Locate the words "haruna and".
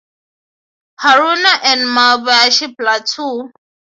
1.03-1.81